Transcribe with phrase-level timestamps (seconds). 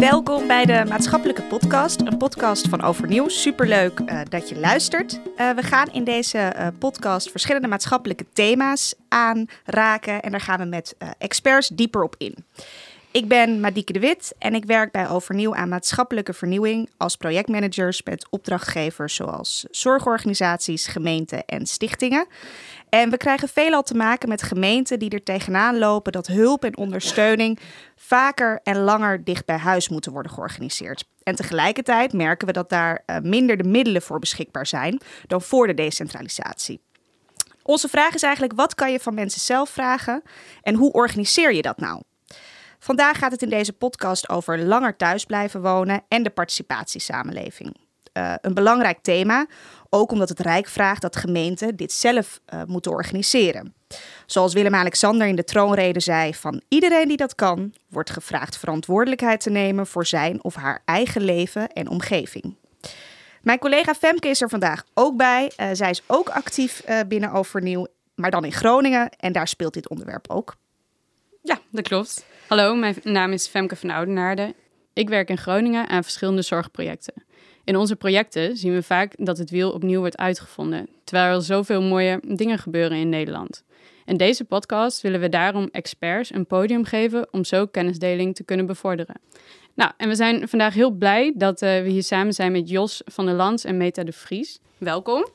[0.00, 3.28] Welkom bij de Maatschappelijke Podcast, een podcast van Overnieuw.
[3.28, 5.20] Superleuk uh, dat je luistert.
[5.36, 10.64] Uh, we gaan in deze uh, podcast verschillende maatschappelijke thema's aanraken en daar gaan we
[10.64, 12.34] met experts dieper op in.
[13.12, 18.02] Ik ben Madieke de Wit en ik werk bij Overnieuw aan maatschappelijke vernieuwing als projectmanagers
[18.02, 22.26] met opdrachtgevers zoals zorgorganisaties, gemeenten en stichtingen.
[22.88, 26.76] En we krijgen veelal te maken met gemeenten die er tegenaan lopen dat hulp en
[26.76, 27.58] ondersteuning
[27.96, 31.04] vaker en langer dicht bij huis moeten worden georganiseerd.
[31.22, 35.66] En tegelijkertijd merken we dat daar uh, minder de middelen voor beschikbaar zijn dan voor
[35.66, 36.80] de decentralisatie.
[37.62, 40.22] Onze vraag is eigenlijk: wat kan je van mensen zelf vragen
[40.62, 42.02] en hoe organiseer je dat nou?
[42.80, 47.76] Vandaag gaat het in deze podcast over langer thuis blijven wonen en de participatiesamenleving.
[48.12, 49.46] Uh, een belangrijk thema,
[49.88, 53.74] ook omdat het Rijk vraagt dat gemeenten dit zelf uh, moeten organiseren.
[54.26, 59.50] Zoals Willem-Alexander in de troonrede zei: van iedereen die dat kan, wordt gevraagd verantwoordelijkheid te
[59.50, 62.56] nemen voor zijn of haar eigen leven en omgeving.
[63.42, 65.52] Mijn collega Femke is er vandaag ook bij.
[65.56, 69.10] Uh, zij is ook actief binnen Overnieuw, maar dan in Groningen.
[69.10, 70.56] En daar speelt dit onderwerp ook.
[71.42, 72.24] Ja, dat klopt.
[72.50, 74.54] Hallo, mijn naam is Femke van Oudenaarde.
[74.92, 77.14] Ik werk in Groningen aan verschillende zorgprojecten.
[77.64, 81.82] In onze projecten zien we vaak dat het wiel opnieuw wordt uitgevonden, terwijl er zoveel
[81.82, 83.62] mooie dingen gebeuren in Nederland.
[84.04, 88.66] In deze podcast willen we daarom experts een podium geven om zo kennisdeling te kunnen
[88.66, 89.20] bevorderen.
[89.74, 93.02] Nou, en we zijn vandaag heel blij dat uh, we hier samen zijn met Jos
[93.04, 94.58] van der Lans en Meta de Vries.
[94.78, 95.28] Welkom.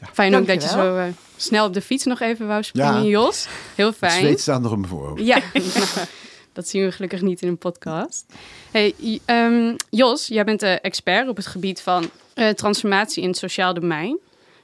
[0.00, 1.04] Ja, fijn ook dat je zo uh,
[1.36, 3.48] snel op de fiets nog even wou springen, ja, Jos.
[3.74, 4.12] Heel fijn.
[4.12, 5.20] Het zweet staat nog op me voor.
[5.20, 5.42] Ja,
[6.52, 8.26] dat zien we gelukkig niet in een podcast.
[8.70, 8.94] Hey,
[9.26, 13.74] um, Jos, jij bent de expert op het gebied van uh, transformatie in het sociaal
[13.74, 14.18] domein.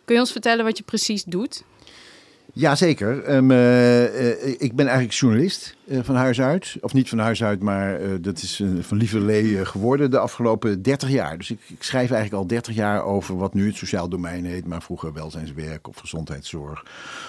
[0.05, 1.63] Kun je ons vertellen wat je precies doet?
[2.59, 3.35] Jazeker.
[3.35, 3.51] Um,
[4.59, 6.77] ik ben eigenlijk journalist uh, van huis uit.
[6.81, 11.39] Of niet van huis uit, maar dat is van lieverlee geworden de afgelopen 30 jaar.
[11.39, 14.67] Dus ik, ik, schrijf eigenlijk al 30 jaar over wat nu het sociaal domein heet,
[14.67, 16.85] maar vroeger welzijnswerk of gezondheidszorg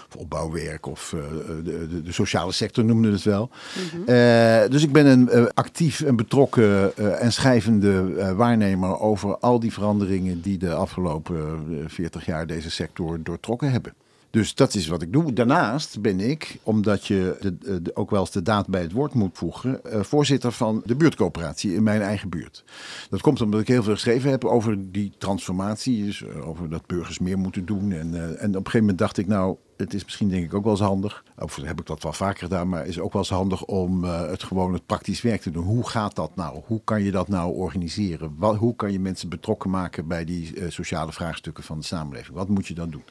[0.10, 1.16] of opbouwwerk of
[1.64, 3.50] de, de, de, sociale sector noemde het wel.
[3.76, 4.70] Mm -hmm.
[4.70, 10.58] dus ik ben een actief en betrokken en schrijvende waarnemer over al die veranderingen die
[10.58, 13.94] de afgelopen 40 jaar deze sector doortrokken hebben.
[14.38, 15.34] Dus dat is wat ik doe.
[15.34, 19.14] Daarnaast ben ik, omdat je de, de, ook wel eens de daad bij het woord
[19.14, 22.64] moet voegen, uh, voorzitter van de buurtcoöperatie in mijn eigen buurt.
[23.10, 26.86] Dat komt omdat ik heel veel geschreven heb over die transformatie, dus eh, over dat
[26.86, 27.92] burgers meer moeten doen.
[27.92, 30.64] En, en op een gegeven moment dacht ik, nou, het is misschien denk ik ook
[30.64, 33.32] wel eens handig, of heb ik dat wel vaker gedaan, maar is ook wel eens
[33.32, 35.64] handig om het gewoon het praktisch werk te doen.
[35.64, 36.62] Hoe gaat dat nou?
[36.66, 38.36] Hoe kan je dat nou organiseren?
[38.40, 42.38] Hoe kan je mensen betrokken maken bij die sociale vraagstukken van de samenleving?
[42.38, 43.04] Wat moet je dan doen?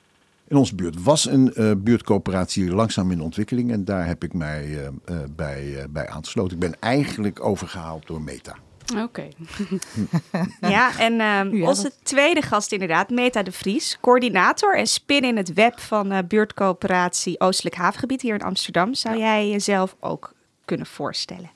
[0.49, 4.67] In onze buurt was een uh, buurtcoöperatie langzaam in ontwikkeling en daar heb ik mij
[4.67, 6.53] uh, uh, bij, bij aangesloten.
[6.53, 8.57] Ik ben eigenlijk overgehaald door Meta.
[8.93, 9.03] Oké.
[9.03, 9.33] Okay.
[10.77, 11.99] ja, en ehm, ja, onze dat...
[12.03, 17.77] tweede gast inderdaad, Meta de Vries, coördinator en spin in het web van buurtcoöperatie Oostelijk
[17.77, 18.95] Havengebied hier in Amsterdam.
[18.95, 20.33] Zou jij jezelf ook
[20.65, 21.51] kunnen voorstellen?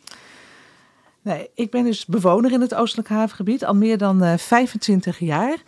[1.22, 5.58] Nee, ik ben dus bewoner in het Oostelijk Havengebied al meer dan 25 jaar.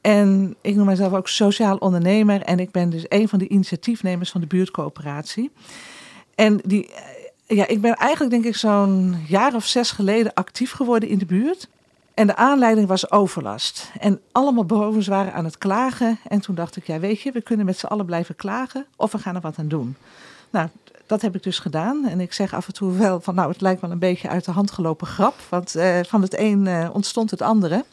[0.00, 2.42] En ik noem mezelf ook sociaal ondernemer.
[2.42, 5.50] En ik ben dus een van de initiatiefnemers van de buurtcoöperatie.
[6.34, 6.92] En die,
[7.46, 11.18] eh, ja, ik ben eigenlijk denk ik zo'n jaar of zes geleden actief geworden in
[11.18, 11.68] de buurt.
[12.14, 13.90] En de aanleiding was overlast.
[13.98, 16.18] En allemaal bewoners waren aan het klagen.
[16.28, 19.12] En toen dacht ik, ja weet je, we kunnen met z'n allen blijven klagen of
[19.12, 19.96] we gaan er wat aan doen.
[20.50, 20.68] Nou,
[21.06, 22.06] dat heb ik dus gedaan.
[22.06, 24.44] En ik zeg af en toe wel van, nou, het lijkt wel een beetje uit
[24.44, 25.34] de hand gelopen grap.
[25.48, 27.84] Want uh, van het een uh, ontstond het andere.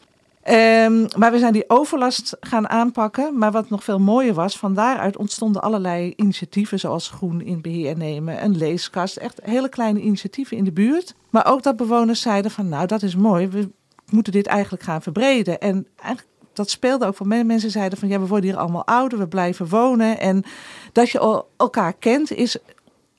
[0.50, 3.38] Um, maar we zijn die overlast gaan aanpakken.
[3.38, 7.96] Maar wat nog veel mooier was, van daaruit ontstonden allerlei initiatieven, zoals Groen in beheer
[7.96, 9.16] nemen, een leeskast.
[9.16, 11.14] Echt hele kleine initiatieven in de buurt.
[11.30, 13.68] Maar ook dat bewoners zeiden van, nou dat is mooi, we
[14.10, 15.60] moeten dit eigenlijk gaan verbreden.
[15.60, 19.18] En eigenlijk dat speelde ook van mensen zeiden van ja, we worden hier allemaal ouder,
[19.18, 20.20] we blijven wonen.
[20.20, 20.44] En
[20.92, 22.58] dat je elkaar kent is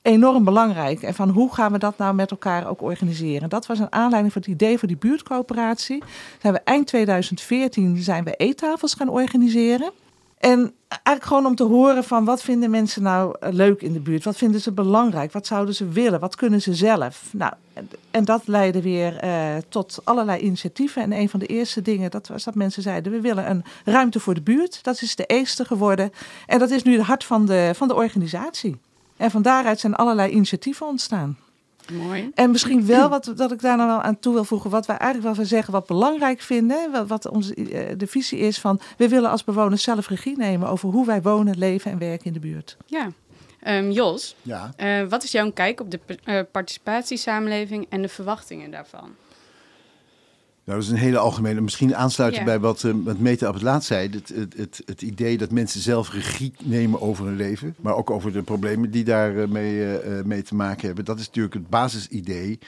[0.02, 1.02] enorm belangrijk.
[1.02, 3.48] En van hoe gaan we dat nou met elkaar ook organiseren?
[3.48, 6.02] Dat was een aanleiding voor het idee voor die buurtcoöperatie.
[6.40, 9.92] Zijn we eind 2014 zijn we eettafels gaan organiseren.
[10.38, 14.00] En eigenlijk gewoon om te horen van wat vinden mensen nou eh, leuk in de
[14.00, 14.24] buurt?
[14.24, 15.32] Wat vinden ze belangrijk?
[15.32, 16.20] Wat zouden ze willen?
[16.20, 17.28] Wat kunnen ze zelf?
[17.32, 17.52] Nou,
[18.10, 21.02] en dat leidde weer uh, tot allerlei initiatieven.
[21.02, 23.12] En een van de eerste dingen, dat was dat mensen zeiden...
[23.12, 24.84] we willen een ruimte voor de buurt.
[24.84, 26.12] Dat is de eerste geworden.
[26.46, 28.78] En dat is nu het hart van de, van de organisatie.
[29.20, 31.38] En van daaruit zijn allerlei initiatieven ontstaan.
[31.92, 32.30] Mooi.
[32.34, 34.96] En misschien wel wat dat ik daar nou wel aan toe wil voegen, wat wij
[34.96, 39.08] eigenlijk wel zeggen, wat belangrijk vinden, wat, wat onze uh, de visie is van, we
[39.08, 42.40] willen als bewoners zelf regie nemen over hoe wij wonen, leven en werken in de
[42.40, 42.76] buurt.
[42.86, 43.08] Ja.
[43.66, 44.72] Um, Jos, ja.
[44.76, 49.10] Uh, wat is jouw kijk op de uh, participatiesamenleving en de verwachtingen daarvan?
[50.70, 53.62] Nou, dat is een hele algemene, misschien aansluiten bij wat, eh, wat Meta op het
[53.62, 54.08] laatst zei.
[54.08, 58.10] Het, het, het, het idee dat mensen zelf regie nemen over hun leven, maar ook
[58.10, 61.04] over de problemen die daarmee mee, eh, eh, mee te maken hebben.
[61.04, 62.58] Dat is natuurlijk het basisidee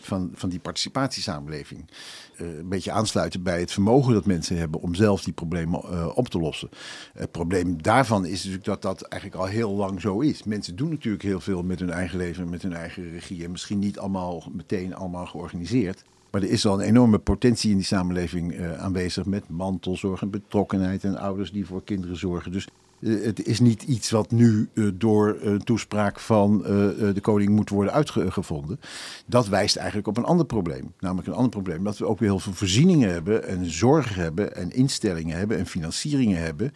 [0.00, 1.90] van, van die participatiesamenleving.
[2.36, 6.28] Eh, een beetje aansluiten bij het vermogen dat mensen hebben om zelf die problemen op
[6.28, 6.68] te lossen.
[7.12, 10.42] Het probleem daarvan is natuurlijk dat dat eigenlijk al heel lang zo is.
[10.42, 13.44] Mensen doen natuurlijk heel veel met hun eigen leven en met hun eigen regie.
[13.44, 16.04] En misschien niet allemaal meteen allemaal georganiseerd.
[16.30, 20.30] Maar er is al een enorme potentie in die samenleving eh, aanwezig met mantelzorg en
[20.30, 22.52] betrokkenheid en ouders die voor kinderen zorgen.
[22.52, 22.68] Dus
[23.00, 27.50] het is niet iets wat nu eh, door een toespraak van eh, eh, de koning
[27.50, 28.80] moet worden uitgevonden.
[29.26, 30.92] Dat wijst eigenlijk op een ander probleem.
[31.00, 34.56] Namelijk een ander probleem dat we ook weer heel veel voorzieningen hebben en zorg hebben
[34.56, 36.72] en instellingen hebben en financieringen hebben.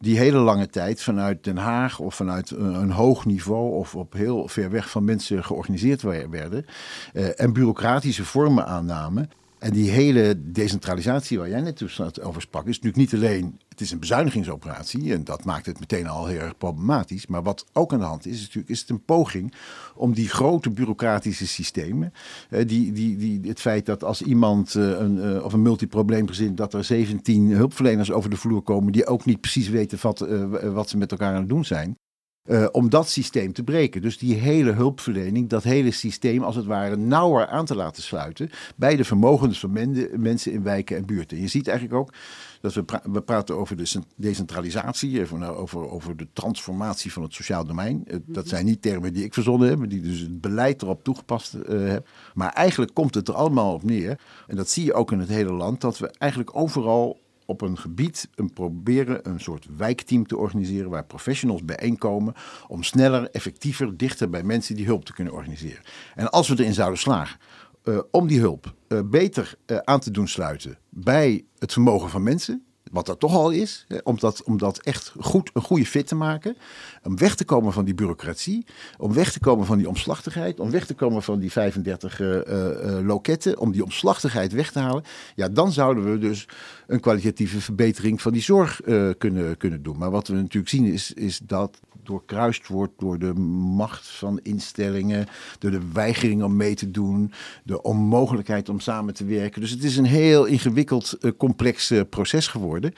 [0.00, 4.48] Die hele lange tijd vanuit Den Haag of vanuit een, hoog niveau of op heel
[4.48, 6.64] ver weg van mensen georganiseerd wer- werden.
[7.12, 9.30] eh, en bureaucratische vormen aannamen.
[9.58, 13.90] En die hele decentralisatie waar jij net over sprak, is natuurlijk niet alleen, het is
[13.90, 17.26] een bezuinigingsoperatie en dat maakt het meteen al heel erg problematisch.
[17.26, 19.54] Maar wat ook aan de hand is, is natuurlijk is het een poging
[19.94, 22.12] om die grote bureaucratische systemen,
[22.48, 26.74] die, die, die, het feit dat als iemand eh, een, eh, of een multiprobleemgezin, dat
[26.74, 30.88] er 17 hulpverleners over de vloer komen die ook niet precies weten wat, eh, wat
[30.88, 31.96] ze met elkaar aan het doen zijn.
[32.46, 34.02] Eh, om dat systeem te breken.
[34.02, 38.50] Dus die hele hulpverlening, dat hele systeem als het ware nauwer aan te laten sluiten
[38.76, 41.40] bij de vermogens van men- mensen in wijken en buurten.
[41.40, 42.12] Je ziet eigenlijk ook
[42.60, 47.12] dat we, pra- we praten over de cent- decentralisatie, even nou over, over de transformatie
[47.12, 48.02] van het sociaal domein.
[48.06, 51.04] Eh, Dat zijn niet termen die ik verzonnen heb, maar die dus het beleid erop
[51.04, 52.08] toegepast eh heb.
[52.34, 55.28] Maar eigenlijk komt het er allemaal op neer, en dat zie je ook in het
[55.28, 60.36] hele land, dat we eigenlijk overal op een gebied een proberen een soort wijkteam te
[60.36, 62.34] organiseren waar professionals bijeenkomen
[62.68, 65.82] om sneller, effectiever, dichter bij mensen die hulp te kunnen organiseren.
[66.14, 67.38] En als we erin zouden slagen
[67.82, 72.22] eh, om die hulp eh, beter eh, aan te doen sluiten bij het vermogen van
[72.22, 72.65] mensen,
[72.96, 76.14] wat dat toch al is, om, dat, om dat echt goed, een goede fit te
[76.14, 76.56] maken,
[77.02, 78.66] om weg te komen van die bureaucratie,
[78.98, 82.36] om weg te komen van die omslachtigheid, om weg te komen van die 35 eh,
[82.36, 85.04] eh, eh, loketten, om die omslachtigheid weg te halen,
[85.34, 86.48] ja, dan zouden we dus
[86.86, 88.80] een kwalitatieve verbetering van die zorg
[89.18, 89.98] kunnen, kunnen doen.
[89.98, 95.26] Maar wat we natuurlijk zien is, is dat doorkruist wordt door de macht van instellingen,
[95.58, 97.32] door de weigering om mee te doen,
[97.64, 99.60] de onmogelijkheid om samen te werken.
[99.60, 102.92] Dus het is een heel ingewikkeld, eh, complex eh, proces geworden,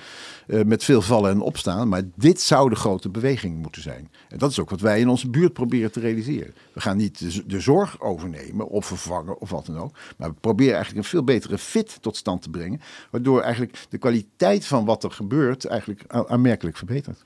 [0.47, 1.89] eh, met veel vallen en opstaan.
[1.89, 4.11] Maar dit zou de grote beweging moeten zijn.
[4.29, 6.55] En dat is ook wat wij in onze buurt proberen te realiseren.
[6.73, 10.75] We gaan niet de, zorg overnemen of vervangen of wat dan ook, maar we proberen
[10.75, 15.05] eigenlijk een veel betere fit tot stand te brengen, waardoor eigenlijk de kwaliteit van wat
[15.05, 17.25] er gebeurt eigenlijk aanmerkelijk verbetert.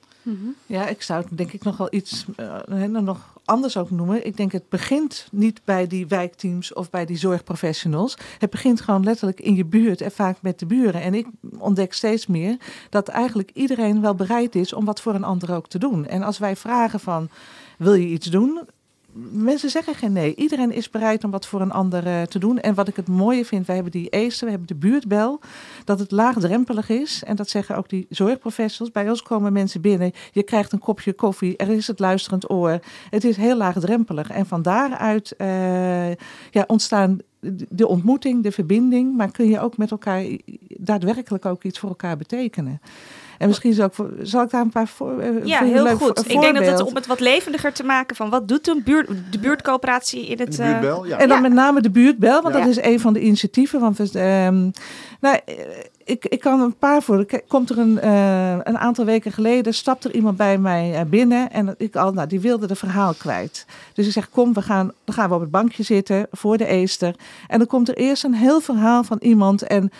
[0.65, 4.25] Ja, ik zou het denk ik nog wel iets eh, nog anders ook noemen.
[4.25, 8.17] Ik denk het begint niet bij die wijkteams of bij die zorgprofessionals.
[8.39, 11.01] Het begint gewoon letterlijk in je buurt en vaak met de buren.
[11.01, 11.27] En ik
[11.57, 12.57] ontdek steeds meer
[12.89, 16.05] dat eigenlijk iedereen wel bereid is om wat voor een ander ook te doen.
[16.05, 17.29] En als wij vragen van,
[17.77, 18.61] wil je iets doen?
[19.31, 20.35] Mensen zeggen geen nee.
[20.35, 22.59] Iedereen is bereid om wat voor een ander eh, te doen.
[22.59, 25.39] En wat ik het mooie vind, wij hebben die EESTE, we hebben de buurtbel.
[25.83, 27.23] Dat het laagdrempelig is.
[27.23, 28.93] En dat zeggen ook die zorgprofessionals.
[28.93, 30.11] Bij ons komen mensen binnen.
[30.31, 31.57] Je krijgt een kopje koffie.
[31.57, 32.79] Er is het luisterend oor.
[33.09, 34.29] Het is heel laagdrempelig.
[34.29, 36.11] En van daaruit eh,
[36.51, 37.19] ja, ontstaan
[37.69, 39.17] de ontmoeting, de verbinding.
[39.17, 40.25] Maar kun je ook met elkaar
[40.67, 42.81] daadwerkelijk ook iets voor elkaar betekenen.
[43.37, 45.97] En misschien is ook voor, zal ik daar een paar voor, eh, Ja, heel leuk
[45.97, 46.29] goed.
[46.31, 49.09] Ik denk dat het om het wat levendiger te maken van wat doet een buurt,
[49.31, 50.55] de buurtcoöperatie in het...
[50.55, 51.17] De eh, buurtbel, ja.
[51.17, 51.43] En dan Ja.
[51.43, 52.59] met name de buurtbel, want Ja.
[52.59, 53.79] dat is een van de initiatieven.
[53.79, 54.69] Want we, ehm,
[55.19, 55.55] nou, eh,
[56.05, 57.25] ik, ik kan een paar voor.
[57.47, 61.51] Komt er een, eh, een aantal weken geleden, stapt er iemand bij mij eh, binnen.
[61.51, 63.65] En ik al, nou, die wilde de verhaal kwijt.
[63.93, 66.65] Dus ik zeg, kom, we gaan, dan gaan we op het bankje zitten voor de
[66.65, 67.15] Eester.
[67.47, 69.61] En dan komt er eerst een heel verhaal van iemand.
[69.61, 69.91] En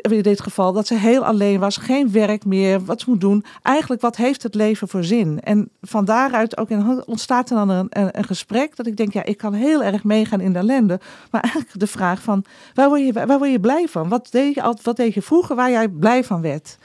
[0.00, 3.44] in dit geval dat ze heel alleen was, geen werk meer, wat ze moet doen.
[3.62, 5.40] Eigenlijk, wat heeft het leven voor zin?
[5.40, 9.24] En van daaruit ook in- ontstaat er dan een, een, gesprek dat ik denk, ja,
[9.24, 11.00] ik kan heel erg meegaan in de ellende.
[11.30, 12.44] Maar eigenlijk de vraag van,
[12.74, 14.08] waar word je, waar word je blij van?
[14.08, 16.78] Wat deed, je, wat deed je vroeger waar jij blij van werd?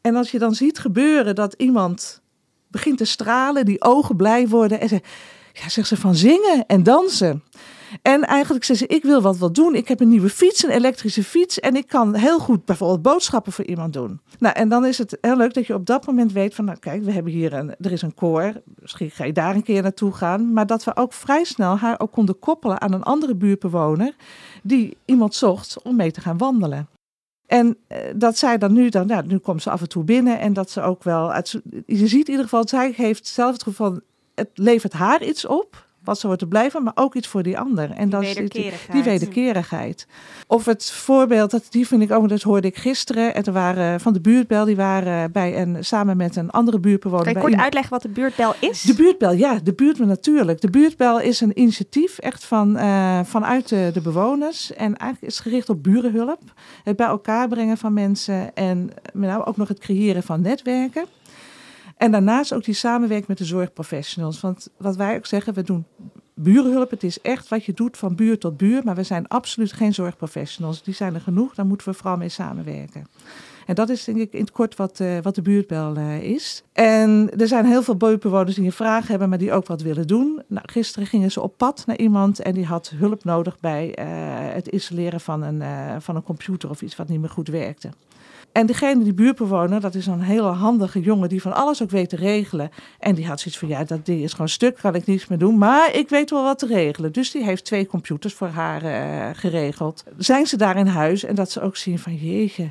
[0.00, 2.20] En als je dan ziet gebeuren dat iemand
[2.68, 5.00] begint te stralen, die ogen blij worden en ze,
[5.52, 7.42] ja, zegt ze van zingen en dansen.
[8.02, 9.74] En eigenlijk zegt ze, ik wil wat wat doen.
[9.74, 11.60] Ik heb een nieuwe fiets, een elektrische fiets.
[11.60, 14.20] En ik kan heel goed bijvoorbeeld boodschappen voor iemand doen.
[14.38, 16.64] Nou, en dan is het heel leuk dat je op dat moment weet van...
[16.64, 18.52] nou kijk, we hebben hier een, er is een koor.
[18.80, 20.52] Misschien ga je daar een keer naartoe gaan.
[20.52, 24.14] Maar dat we ook vrij snel haar ook konden koppelen aan een andere buurtbewoner...
[24.62, 26.88] die iemand zocht om mee te gaan wandelen.
[27.46, 30.38] En eh, dat zij dan nu, dan, nou, nu komt ze af en toe binnen
[30.38, 31.34] en dat ze ook wel,
[31.86, 34.02] je ziet in ieder geval, zij heeft zelf het gevoel, van,
[34.34, 35.86] het levert haar iets op.
[36.04, 37.90] wat ze hoort te blijven, maar ook iets voor die ander.
[37.90, 38.92] En Die dat is die- wederkerigheid.
[38.92, 40.06] die wederkerigheid.
[40.46, 43.34] Of het voorbeeld, dat, die vind ik ook, dat hoorde ik gisteren.
[43.34, 47.24] En er waren van de buurtbel, die waren bij een, samen met een andere buurtbewoner.
[47.24, 48.82] Kan je kort iemand- uitleggen wat de buurtbel is?
[48.82, 50.60] de buurtbel, ja, de buurtbel natuurlijk.
[50.60, 54.72] De buurtbel is een initiatief echt van, eh, vanuit de, de bewoners.
[54.72, 56.40] En eigenlijk is gericht op burenhulp.
[56.84, 61.04] Het bij elkaar brengen van mensen en met name ook nog het creëren van netwerken.
[62.02, 64.40] En daarnaast ook die samenwerking met de zorgprofessionals.
[64.40, 65.84] Want wat wij ook zeggen, we doen
[66.34, 66.90] burenhulp.
[66.90, 68.80] Het is echt wat je doet van buur tot buur.
[68.84, 70.82] Maar we zijn absoluut geen zorgprofessionals.
[70.82, 73.06] Die zijn er genoeg, daar moeten we vooral mee samenwerken.
[73.66, 76.62] En dat is denk ik in het kort wat, eh, wat de buurtbel eh, is.
[76.72, 80.06] En er zijn heel veel buurtbewoners die een vraag hebben, maar die ook wat willen
[80.06, 80.42] doen.
[80.46, 84.06] Nou, gisteren gingen ze op pad naar iemand en die had hulp nodig bij eh,
[84.54, 85.62] het installeren van een,
[86.02, 87.88] van een computer of iets wat niet meer goed werkte.
[88.52, 92.08] En degene, die buurtbewoner, dat is een hele handige jongen die van alles ook weet
[92.08, 92.70] te regelen.
[92.98, 95.38] En die had zoiets van, ja, dat ding is gewoon stuk, kan ik niets meer
[95.38, 95.58] doen.
[95.58, 97.12] Maar ik weet wel wat te regelen.
[97.12, 98.80] Dus die heeft twee computers voor haar
[99.34, 100.04] geregeld.
[100.16, 102.68] Zijn ze daar in huis en dat ze ook zien van, jeetje,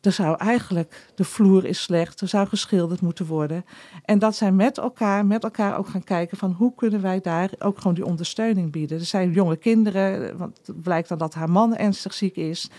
[0.00, 3.64] er zou eigenlijk, de vloer is slecht, er zou geschilderd moeten worden.
[4.04, 7.50] En dat zij met elkaar, met elkaar ook gaan kijken van hoe kunnen wij daar
[7.58, 8.98] ook gewoon die ondersteuning bieden.
[8.98, 12.70] Er zijn jonge kinderen, want het blijkt dan dat haar man ernstig ziek is.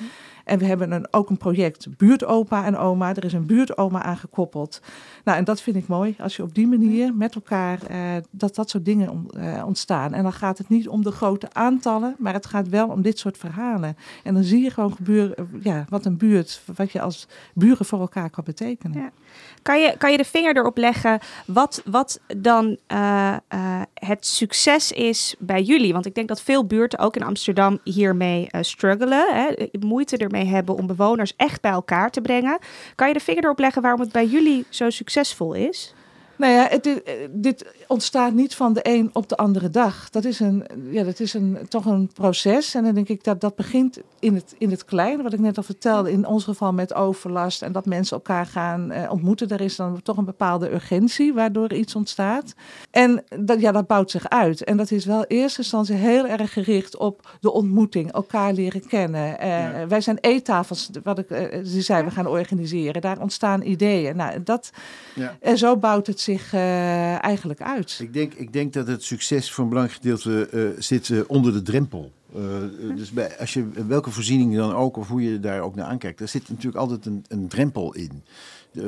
[0.52, 3.16] En we hebben een, ook een project buurtopa en oma.
[3.16, 4.82] Er is een buurtoma aangekoppeld.
[5.24, 6.16] Nou, en dat vind ik mooi.
[6.20, 8.00] Als je op die manier met elkaar, eh,
[8.32, 10.14] dat dat soort dingen eh, ontstaan.
[10.14, 13.20] En dan gaat het niet om de grote aantallen, maar het gaat wel om dit
[13.20, 13.98] soort verhalen.
[14.24, 17.86] En dan zie je gewoon gebeuren, eh, ja, wat een buurt, wat je als buren
[17.86, 19.02] voor elkaar kan betekenen.
[19.02, 19.12] Ja.
[19.62, 24.92] Kan je, kan je de vinger erop leggen wat, wat dan eh, eh, het succes
[24.92, 25.94] is bij jullie?
[25.94, 29.36] Want ik denk dat veel buurten, ook in Amsterdam, hiermee eh, struggelen.
[29.36, 32.60] Hè, moeite ermee hebben om bewoners echt bij elkaar te brengen.
[32.96, 35.94] Kan je de vinger erop leggen waarom het bij jullie zo succesvol is?
[36.42, 40.10] Nou ja, het, eh, dit ontstaat niet van de een op de andere dag.
[40.10, 42.76] Dat is, een, ja, dat is een, toch een proces.
[42.76, 45.24] En dan denk ik dat dat begint in het, in het kleine.
[45.24, 47.62] Wat ik net al vertelde, in ons geval met overlast.
[47.62, 49.48] En dat mensen elkaar gaan eh, ontmoeten.
[49.48, 52.54] Daar is dan toch een bepaalde urgentie waardoor iets ontstaat.
[52.92, 54.64] En dat, ja, dat bouwt zich uit.
[54.64, 58.12] En dat is wel in eerste instantie heel erg gericht op de ontmoeting.
[58.12, 59.40] Elkaar leren kennen.
[59.40, 59.88] Eh, Ja.
[59.88, 63.02] Wij zijn eettafels, wat ik eh, zei, we gaan organiseren.
[63.02, 64.16] Daar ontstaan ideeën.
[64.16, 64.72] Nou, dat,
[65.16, 65.38] Ja.
[65.42, 68.00] en zo bouwt het zich eh, eigenlijk uit.
[68.02, 71.54] Ik denk, ik denk dat het succes voor een belangrijk gedeelte eh, zit eh, onder
[71.54, 72.12] de drempel.
[72.36, 72.42] Eh,
[72.96, 76.20] dus bij, als je welke voorziening dan ook, of hoe je daar ook naar aankijkt,
[76.20, 78.24] daar zit natuurlijk altijd een, een drempel in.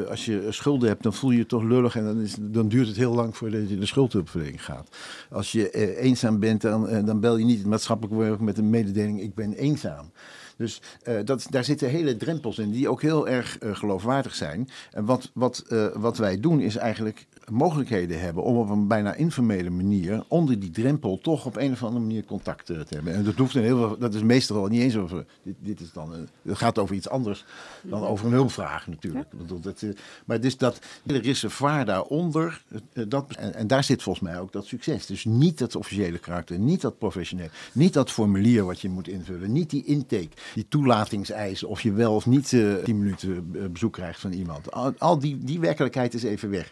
[0.10, 2.88] Als je schulden hebt, dan voel je je toch lullig en dan, is, dan duurt
[2.88, 4.98] het heel lang voordat je de schuldhulpverlening gaat.
[5.30, 9.22] Als je eenzaam bent, dan, dan bel je niet het maatschappelijk werk met een mededeling:
[9.22, 10.12] ik ben eenzaam.
[10.58, 10.82] Dus
[11.26, 14.70] dat, daar zitten hele drempels in die ook heel erg geloofwaardig zijn.
[14.92, 19.70] En wat, wat, wat wij doen is eigenlijk mogelijkheden hebben om op een bijna informele
[19.70, 23.14] manier onder die drempel toch op een of andere manier contact eh, te hebben.
[23.14, 25.92] En dat hoeft in heel veel, dat is meestal niet eens over, dit, dit is
[25.92, 27.46] dan, een- het gaat over iets anders
[27.82, 29.28] dan over een hulpvraag natuurlijk.
[29.38, 29.90] Bedoel, dat, eh,
[30.26, 34.52] maar dus dat hele reservoir daaronder, eh, dat, en, en daar zit volgens mij ook
[34.52, 35.06] dat succes.
[35.06, 39.52] Dus niet dat officiële karakter, niet dat professioneel, niet dat formulier wat je moet invullen,
[39.52, 43.94] niet die intake, die toelatingseisen of je wel of niet eh 10 minuten eh, bezoek
[43.94, 44.72] krijgt van iemand.
[44.72, 46.72] Al, al die, die werkelijkheid is even weg.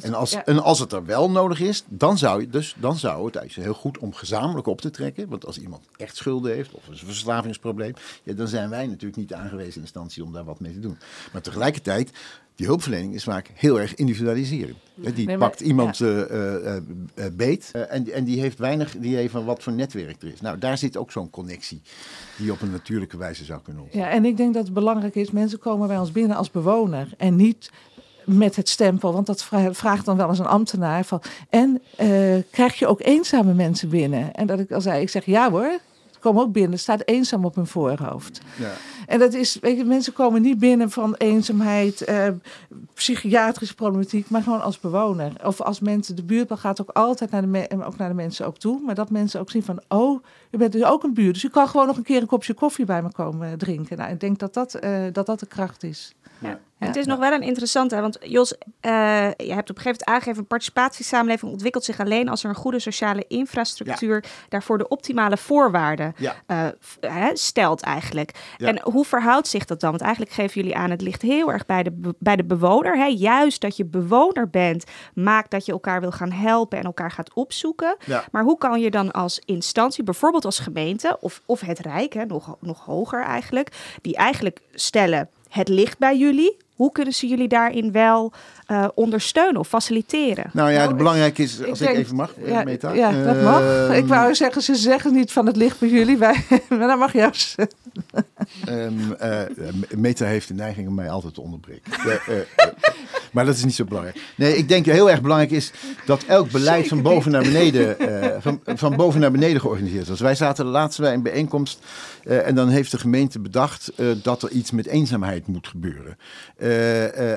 [0.00, 0.44] En als, Ja.
[0.44, 3.56] en als het er wel nodig is, dan zou, je dus, dan zou het is
[3.56, 5.28] heel goed om gezamenlijk op te trekken.
[5.28, 9.28] Want als iemand echt schulden heeft of een verslavingsprobleem, ja, dan zijn wij natuurlijk niet
[9.28, 10.98] de aangewezen instantie om daar wat mee te doen.
[11.32, 12.10] Maar tegelijkertijd,
[12.54, 14.76] die hulpverlening is vaak heel erg individualiserend.
[15.02, 16.82] Hè, Die Nee, maar- pakt iemand eh, eh, eh,
[17.32, 20.40] beet en, en die heeft weinig idee van wat voor netwerk er is.
[20.40, 21.82] Nou, daar zit ook zo'n connectie
[22.36, 24.04] die op een natuurlijke wijze zou kunnen ontstaan.
[24.06, 27.08] Ja, en ik denk dat het belangrijk is, mensen komen bij ons binnen als bewoner
[27.16, 27.70] en niet
[28.24, 32.08] met het stempel, want dat vra- vraagt dan wel eens een ambtenaar van, en eh,
[32.50, 34.34] krijg je ook eenzame mensen binnen?
[34.34, 35.78] En dat ik al zei, ik zeg ja hoor,
[36.20, 38.40] komen ook binnen, staat eenzaam op hun voorhoofd.
[38.58, 38.70] Ja.
[39.06, 42.28] En dat is, weet je, mensen komen niet binnen van eenzaamheid, eh,
[42.94, 45.32] psychiatrische problematiek, maar gewoon als bewoner.
[45.44, 48.46] Of als mensen, de buurtbel gaat ook altijd naar de, me- ook naar de mensen
[48.46, 51.34] ook toe, maar dat mensen ook zien van, oh, u bent dus ook een buurt,
[51.34, 53.96] dus u kan gewoon nog een keer een kopje koffie bij me komen drinken.
[53.96, 56.14] Nou, ik denk dat dat, eh, dat, dat de kracht is.
[56.38, 56.58] Ja.
[56.78, 56.86] Ja.
[56.86, 58.90] Het is nog wel een interessante, want Jos, eh,
[59.36, 62.54] je hebt op een gegeven moment aangegeven, een participatiesamenleving ontwikkelt zich alleen als er een
[62.56, 66.34] goede sociale infrastructuur daarvoor de optimale voorwaarden Ja.
[67.00, 68.54] eh, stelt eigenlijk.
[68.56, 68.66] Ja.
[68.68, 69.90] En hoe verhoudt zich dat dan?
[69.90, 72.96] Want eigenlijk geven jullie aan, het ligt heel erg bij de, bij de bewoner.
[72.96, 73.04] Hè?
[73.04, 77.34] Juist dat je bewoner bent, maakt dat je elkaar wil gaan helpen en elkaar gaat
[77.34, 77.96] opzoeken.
[78.06, 78.24] Ja.
[78.32, 82.24] Maar hoe kan je dan als instantie, bijvoorbeeld als gemeente of, of het Rijk, hè,
[82.26, 83.68] nog, nog hoger eigenlijk,
[84.02, 86.56] die eigenlijk stellen, het ligt bij jullie.
[86.74, 88.32] hoe kunnen ze jullie daarin wel
[88.68, 90.50] uh, ondersteunen of faciliteren?
[90.52, 92.92] Nou ja, Nou, het belangrijke is, ik als denk- ik even mag, eh, Ja, Meta.
[92.92, 93.60] ja, dat mag.
[93.62, 96.16] Ehm, ik wou zeggen, ze zeggen niet van het ligt bij jullie.
[96.18, 97.54] Wij, maar dat mag juist.
[98.64, 99.40] Ehm, eh,
[99.96, 101.92] Meta heeft de neiging om mij altijd te onderbreken.
[103.34, 104.20] Maar dat is niet zo belangrijk.
[104.36, 105.72] Nee, ik denk heel erg belangrijk is
[106.06, 110.20] dat elk beleid van boven naar beneden, eh, van, van boven naar beneden georganiseerd was.
[110.20, 111.78] Wij zaten de laatste bij een bijeenkomst
[112.24, 116.16] eh, en dan heeft de gemeente bedacht eh, dat er iets met eenzaamheid moet gebeuren.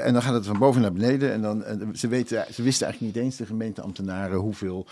[0.03, 2.85] En dan gaat het van boven naar beneden en dan, en ze, weten, ze wisten
[2.85, 4.85] eigenlijk niet eens, de gemeenteambtenaren, hoeveel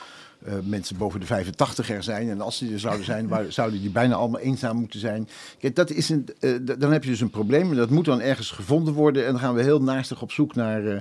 [0.45, 2.29] eh, mensen boven de 85 er zijn.
[2.29, 5.27] En als die er zouden zijn, waar- zouden die bijna allemaal eenzaam moeten zijn.
[5.59, 7.69] Kijk, dat is een, eh, dan heb je dus een probleem.
[7.71, 9.25] En dat moet dan ergens gevonden worden.
[9.25, 10.85] En dan gaan we heel naastig op zoek naar.
[10.87, 10.99] eh,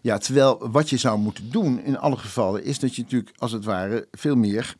[0.00, 3.52] ja, terwijl wat je zou moeten doen in alle gevallen is dat je natuurlijk als
[3.52, 4.74] het ware veel meer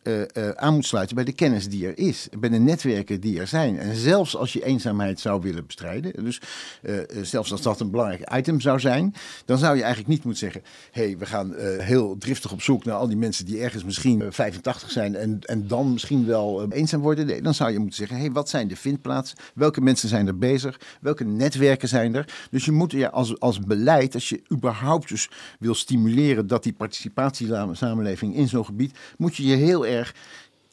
[0.55, 2.29] aan moet sluiten bij de kennis die er is.
[2.39, 3.79] Bij de netwerken die er zijn.
[3.79, 6.41] En zelfs als je eenzaamheid zou willen bestrijden, dus
[7.23, 10.63] zelfs als dat een belangrijk item zou zijn, dan zou je eigenlijk niet moeten zeggen:
[10.91, 14.23] hé, hey, we gaan heel driftig op zoek naar al die mensen die ergens misschien
[14.23, 17.43] eh, 85 zijn en, en dan misschien wel eh, eenzaam worden.
[17.43, 19.39] Dan zou je moeten zeggen: hey, wat zijn de vindplaatsen?
[19.55, 20.81] Welke mensen zijn er bezig?
[21.01, 22.47] Welke netwerken zijn er?
[22.51, 26.73] Dus je moet ja, als, als beleid, als je überhaupt dus wil stimuleren dat die
[26.73, 30.15] participatiesamenleving in zo'n gebied, moet je je heel erg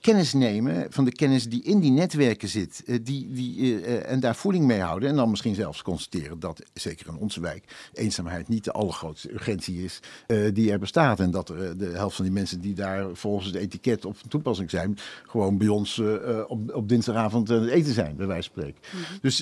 [0.01, 2.83] kennis nemen van de kennis die in die netwerken zit.
[2.85, 5.09] eh, die, die, eh, eh, en daar voeling mee houden.
[5.09, 9.83] En dan misschien zelfs constateren dat, zeker in onze wijk, eenzaamheid niet de allergrootste urgentie
[9.83, 9.99] is
[10.53, 11.19] die er bestaat.
[11.19, 14.69] En dat er, de helft van die mensen die daar volgens het etiket op toepassing
[14.69, 16.01] zijn, gewoon bij ons
[16.47, 18.81] op, op dinsdagavond aan het eten zijn, bij wijze van spreken.
[19.21, 19.37] Dus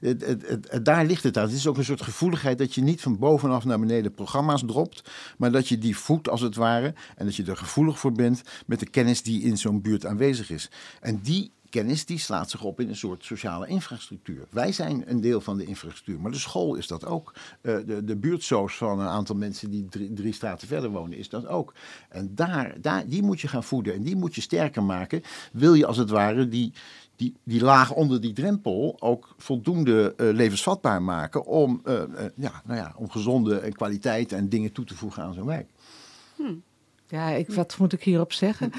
[0.00, 0.24] het-
[0.60, 1.44] het- daar ligt het aan.
[1.44, 5.10] Het is ook een soort gevoeligheid dat je niet van bovenaf naar beneden programma's dropt,
[5.38, 8.42] maar dat je die voedt als het ware en dat je er gevoelig voor bent
[8.66, 10.70] met de kennis die in zo'n buurt aanwezig is.
[11.00, 14.46] En die kennis die slaat zich op in een soort sociale infrastructuur.
[14.50, 17.34] Wij zijn een deel van de infrastructuur, maar de school is dat ook.
[17.60, 21.28] Eh, de, de buurtsoos van een aantal mensen die drie, drie straten verder wonen is
[21.28, 21.74] dat ook.
[22.08, 25.22] En daar, daar, die moet je gaan voeden en die moet je sterker maken.
[25.52, 26.72] Wil je als het ware die,
[27.16, 32.02] die, die laag onder die drempel ook voldoende eh, levensvatbaar maken om, eh,
[32.34, 35.68] ja, nou ja, om gezonde en kwaliteit en dingen toe te voegen aan zo'n wijk.
[37.14, 38.72] Ja, ik, wat moet ik hierop zeggen?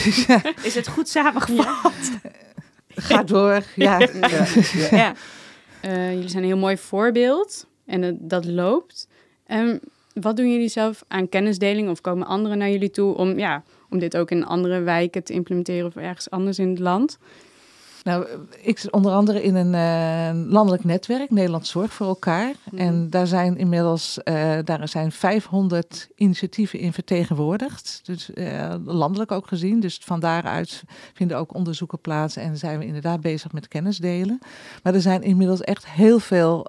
[0.62, 2.10] Is het goed samengevat?
[2.88, 3.62] Ga door.
[3.74, 4.08] Ja.
[4.90, 5.14] Ja.
[5.80, 9.08] Eh, jullie zijn een heel mooi voorbeeld en dat loopt.
[9.46, 9.80] En
[10.12, 13.98] wat doen jullie zelf aan kennisdeling of komen anderen naar jullie toe om, ja, om
[13.98, 17.18] dit ook in andere wijken te implementeren of ergens anders in het land?
[18.02, 18.26] Nou,
[18.60, 22.54] ik zit onder andere in een eh, landelijk netwerk, Nederland Zorg voor elkaar.
[22.70, 22.82] Mhm.
[22.82, 28.00] En daar zijn inmiddels eh, daar zijn 500 initiatieven in vertegenwoordigd.
[28.02, 29.80] Dus eh, landelijk ook gezien.
[29.80, 30.82] Dus van daaruit
[31.14, 34.38] vinden ook onderzoeken plaats en zijn we inderdaad bezig met kennisdelen.
[34.82, 36.66] Maar er zijn inmiddels echt heel veel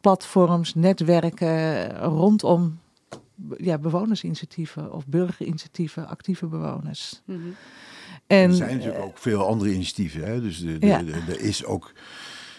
[0.00, 2.78] platforms, netwerken rondom
[3.58, 7.22] ja, bewonersinitiatieven of burgerinitiatieven, actieve bewoners.
[8.26, 10.24] En, er zijn natuurlijk ook veel andere initiatieven.
[10.24, 10.40] Hè?
[10.40, 11.02] Dus Ja.
[11.28, 11.92] er is ook.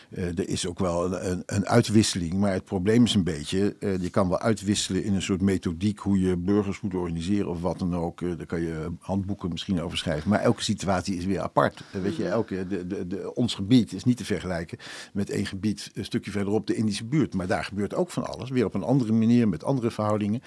[0.09, 4.01] Eh, er is ook wel een, een, uitwisseling, maar het probleem is een beetje, eh,
[4.01, 7.79] je kan wel uitwisselen in een soort methodiek hoe je burgers moet organiseren of wat
[7.79, 8.21] dan ook.
[8.21, 11.83] Eh, daar kan je handboeken misschien over schrijven, maar elke situatie is weer apart.
[11.91, 14.77] Weet je, elke, de, de, de, ons gebied is niet te vergelijken
[15.13, 18.49] met één gebied een stukje verderop de Indische buurt, maar daar gebeurt ook van alles,
[18.49, 20.41] weer op een andere manier met andere verhoudingen.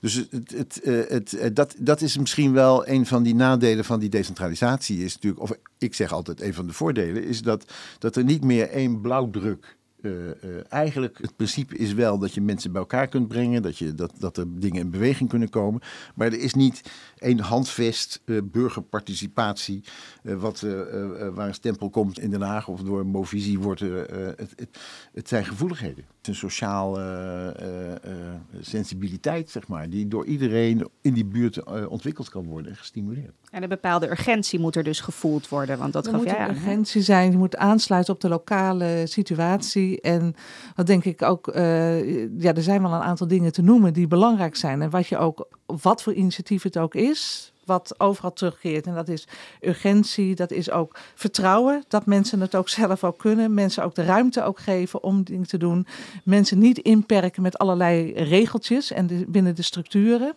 [0.00, 4.00] Dus het, het, het, het, dat, dat is misschien wel een van die nadelen van
[4.00, 5.04] die decentralisatie.
[5.04, 8.44] Is natuurlijk, of ik zeg altijd een van de voordelen, is dat, dat er niet
[8.44, 9.77] meer één blauwdruk.
[10.02, 13.78] Eh, eh, eigenlijk het principe is wel dat je mensen bij elkaar kunt brengen, dat,
[13.78, 15.80] je, dat, dat er dingen in beweging kunnen komen.
[16.14, 16.82] Maar er is niet
[17.18, 19.84] één handvest eh, burgerparticipatie,
[20.22, 23.58] eh, wat, eh, eh, eh, waar een stempel komt in Den Haag of door Movisie
[23.58, 23.80] wordt.
[23.80, 24.78] het, het,
[25.12, 26.04] het zijn gevoeligheden.
[26.18, 31.24] Het is een sociaal eh, eh, eh, sensibiliteit, zeg maar, die door iedereen in die
[31.24, 33.32] buurt ontwikkeld kan worden en gestimuleerd.
[33.50, 36.40] En een bepaalde urgentie moet er dus gevoeld worden, want dat er gaf moet jij
[36.40, 36.54] een aan.
[36.54, 36.60] hè?
[36.60, 39.87] urgentie zijn, je moet aansluiten op de lokale situatie.
[39.96, 40.34] En
[40.74, 44.06] wat denk ik ook, eh, ja, er zijn wel een aantal dingen te noemen die
[44.06, 44.82] belangrijk zijn.
[44.82, 48.86] En wat je ook, wat voor initiatief het ook is, wat overal terugkeert.
[48.86, 49.28] En dat is
[49.60, 53.54] urgentie, dat is ook vertrouwen, dat mensen het ook zelf ook kunnen.
[53.54, 55.86] Mensen ook de ruimte ook geven om dingen te doen.
[56.24, 60.34] Mensen niet inperken met allerlei regeltjes en de, binnen de structuren.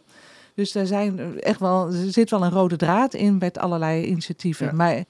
[0.53, 4.65] Dus daar zijn echt wel, er zit wel een rode draad in met allerlei initiatieven.
[4.65, 4.73] Ja.
[4.73, 5.03] Maar,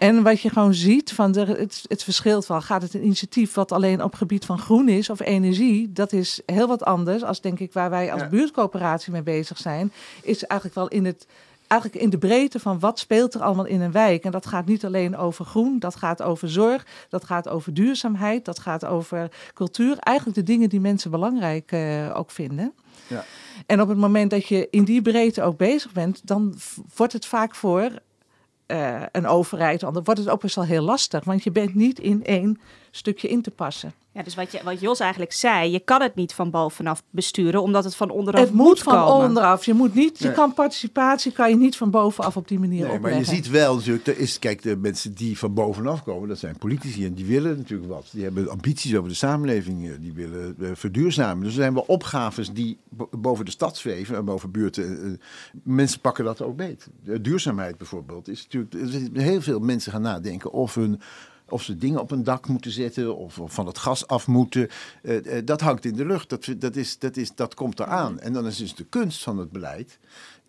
[0.00, 2.60] en wat je gewoon ziet, van de, het, het verschilt wel.
[2.60, 5.92] Gaat het een initiatief wat alleen op gebied van groen is of energie?
[5.92, 8.28] Dat is heel wat anders als denk ik waar wij als Ja.
[8.28, 9.92] buurtcoöperatie mee bezig zijn.
[10.22, 11.26] Is eigenlijk wel in het
[11.66, 14.24] eigenlijk in de breedte van wat speelt er allemaal in een wijk.
[14.24, 18.44] En dat gaat niet alleen over groen, dat gaat over zorg, dat gaat over duurzaamheid,
[18.44, 19.96] dat gaat over cultuur.
[19.98, 22.72] Eigenlijk de dingen die mensen belangrijk uh, ook vinden.
[23.06, 23.24] Ja.
[23.66, 26.54] En op het moment dat je in die breedte ook bezig bent, dan
[26.96, 27.90] wordt het vaak voor
[28.70, 31.24] uh, een overheid, dan wordt het ook best wel heel lastig.
[31.24, 33.92] Want je bent niet in één stukje in te passen.
[34.12, 37.62] Ja, dus wat, je, wat Jos eigenlijk zei, je kan het niet van bovenaf besturen,
[37.62, 39.64] omdat het van onderaf het moet, van onderaf.
[39.64, 42.92] Je moet niet, je kan participatie kan je niet van bovenaf op die manier nee,
[42.92, 43.10] opleggen.
[43.10, 46.38] Maar je ziet wel natuurlijk, er is, kijk, de mensen die van bovenaf komen, dat
[46.38, 48.08] zijn politici en die willen natuurlijk wat.
[48.12, 51.44] Die hebben ambities over de samenleving, eh, die willen uh, verduurzamen.
[51.44, 52.78] Dus er zijn wel opgaves die
[53.10, 55.06] boven de stad zweven en boven buurten.
[55.06, 55.18] Uh,
[55.62, 56.76] mensen pakken dat ook mee.
[57.20, 61.00] duurzaamheid bijvoorbeeld is natuurlijk, heel veel mensen gaan nadenken of hun
[61.52, 64.68] of ze dingen op een dak moeten zetten of, van het gas af moeten.
[65.02, 66.28] Uh, dat hangt in de lucht.
[66.28, 68.20] Dat, dat, is, dat, is, dat komt eraan.
[68.20, 69.98] En dan is dus de kunst van het beleid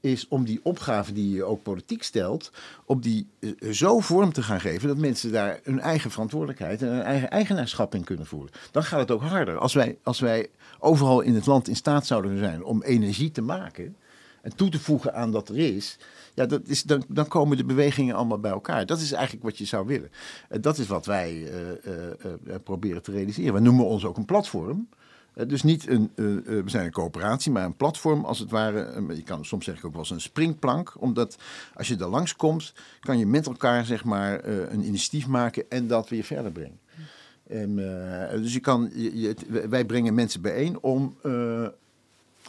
[0.02, 2.52] is om die opgave die je ook politiek stelt,
[2.86, 6.88] om die uh, zo vorm te gaan geven dat mensen daar hun eigen verantwoordelijkheid en
[6.88, 8.52] hun eigen eigenaarschap in kunnen voeren.
[8.72, 9.58] Dan gaat het ook harder.
[9.58, 13.42] Als wij, als wij overal in het land in staat zouden zijn om energie te
[13.42, 13.96] maken
[14.42, 15.98] en toe te voegen aan dat er is,
[16.34, 18.86] ja, dat is, dan, dan komen de bewegingen allemaal bij elkaar.
[18.86, 20.12] Dat is eigenlijk wat je zou willen.
[20.50, 23.54] Uh, dat is wat wij uh, proberen te realiseren.
[23.54, 24.88] We noemen ons ook een platform.
[25.48, 29.06] dus niet een, we zijn een coöperatie, maar een platform als het ware.
[29.16, 30.94] je kan soms zeg ik ook wel eens een springplank.
[31.00, 31.38] Omdat
[31.74, 36.10] als je daar langskomt, kan je met elkaar zeg maar een initiatief maken en dat
[36.10, 36.80] weer verder brengen.
[37.48, 37.76] En,
[38.42, 39.36] dus je kan, je,
[39.70, 41.16] wij brengen mensen bijeen om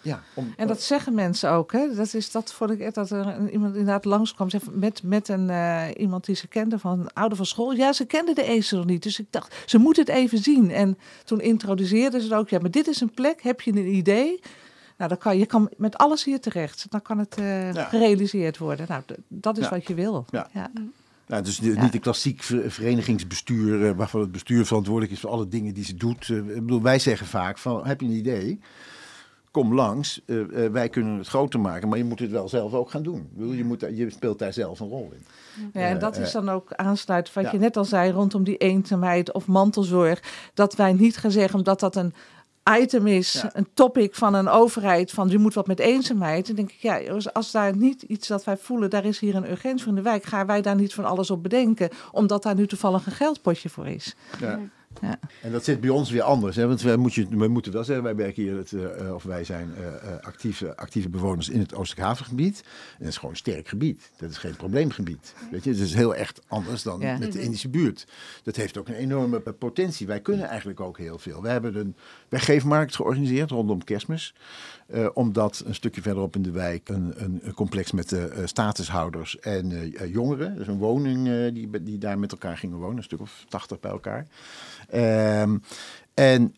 [0.02, 0.22] ja,
[0.56, 1.72] en dat zeggen mensen ook.
[1.72, 1.94] Hè?
[1.94, 6.24] Dat is dat vond ik dat er iemand inderdaad langskwam met, met een, uh, iemand
[6.24, 7.72] die ze kende van ouder van school.
[7.72, 9.02] Ja, ze kende de ezel niet.
[9.02, 10.70] Dus ik dacht, ze moet het even zien.
[10.70, 12.48] En toen introduceerden ze het ook.
[12.48, 13.42] Ja, maar dit is een plek.
[13.42, 14.40] Heb je een idee?
[14.96, 16.86] Nou, dan kan je kan met alles hier terecht.
[16.88, 18.86] Dan kan het uh, gerealiseerd worden.
[18.88, 20.24] Nou, dat is wat je wil.
[20.30, 20.48] Ja.
[20.52, 20.70] ja.
[21.26, 25.74] Nou, dus niet een klassiek verenigingsbestuur uh, waarvan het bestuur verantwoordelijk is voor alle dingen
[25.74, 26.28] die ze doet.
[26.28, 28.60] ik bedoel, wij zeggen vaak van, heb je een idee?
[29.52, 32.74] Kom langs, uh, uh, wij kunnen het groter maken, maar je moet het wel zelf
[32.74, 33.28] ook gaan doen.
[33.36, 35.24] Je, moet, je speelt daar zelf een rol in.
[35.72, 39.32] Ja, en dat is dan ook aansluit wat je net al zei rondom die eenzaamheid
[39.32, 40.22] of mantelzorg.
[40.54, 42.14] Dat wij niet gaan zeggen, omdat dat een
[42.80, 46.46] item is, een topic van een overheid, van je moet wat met eenzaamheid.
[46.46, 47.00] Dan denk ik, ja,
[47.32, 50.10] als daar niet iets dat wij voelen, daar is hier een urgentie voor in de
[50.10, 53.68] wijk, gaan wij daar niet van alles op bedenken, omdat daar nu toevallig een geldpotje
[53.68, 54.16] voor is.
[54.40, 54.58] Ja.
[55.00, 55.18] Ja.
[55.42, 56.56] En dat zit bij ons weer anders.
[56.56, 56.66] Hè?
[56.66, 59.44] Want wij, moet je, we moeten wel zeggen, wij werken hier, het, uh, of wij
[59.44, 59.86] zijn uh,
[60.20, 62.62] actieve, actieve bewoners in het Oostelijk Havengebied.
[62.92, 64.10] En dat is gewoon een sterk gebied.
[64.16, 65.34] Dat is geen probleemgebied.
[65.50, 68.06] Weet je, het is heel echt anders dan met de Indische buurt.
[68.42, 70.06] Dat heeft ook een enorme potentie.
[70.06, 71.42] Wij kunnen eigenlijk ook heel veel.
[71.42, 71.96] We hebben een
[72.28, 74.34] weggeefmarkt georganiseerd rondom kerstmis.
[74.94, 79.38] Uh, omdat een stukje verderop in de wijk een, een, een complex met uh, statushouders
[79.38, 83.44] en jongeren, dus een woning die, die daar met elkaar gingen wonen, een stuk of
[83.48, 84.26] tachtig bij elkaar.
[84.88, 85.58] Ehm,
[86.14, 86.54] en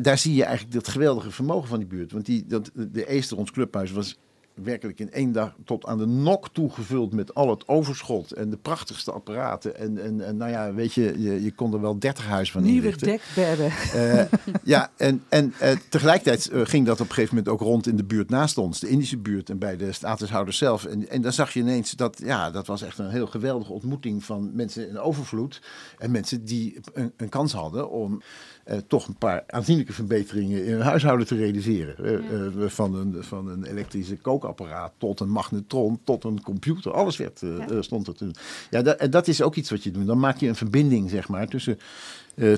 [0.00, 2.12] daar zie je eigenlijk dat geweldige vermogen van die buurt.
[2.12, 4.18] Want die, dat, de Eester, ons clubhuis, was
[4.62, 8.56] werkelijk in één dag tot aan de nok toegevuld met al het overschot en de
[8.56, 9.76] prachtigste apparaten.
[9.76, 12.62] En, en, en nou ja, weet je, je, je kon er wel dertig huis van
[12.62, 13.72] Nieuwe dekbedden.
[13.94, 14.22] Uh,
[14.64, 17.96] ja, en, en uh, tegelijkertijd uh, ging dat op een gegeven moment ook rond in
[17.96, 20.84] de buurt naast ons, de Indische buurt en bij de statushouders zelf.
[20.84, 24.24] En, en dan zag je ineens dat, ja, dat was echt een heel geweldige ontmoeting
[24.24, 25.62] van mensen in overvloed
[25.98, 28.22] en mensen die een, een kans hadden om
[28.70, 31.94] uh, toch een paar aanzienlijke verbeteringen in hun huishouden te realiseren.
[31.98, 36.92] Uh, uh, van, een, van een elektrische kookapparaat tot een magnetron, tot een computer.
[36.92, 37.82] Alles werd, ja.
[37.82, 38.34] stond er toen.
[38.70, 40.06] Ja, dat, dat is ook iets wat je doet.
[40.06, 41.78] Dan maak je een verbinding, zeg maar, tussen,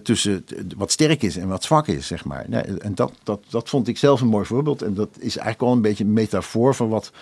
[0.03, 0.45] tussen
[0.77, 2.45] wat sterk is en wat zwak is, zeg maar.
[2.79, 4.83] En dat, dat, dat vond ik zelf een mooi voorbeeld.
[4.83, 7.13] En dat is eigenlijk al een beetje een metafoor van wat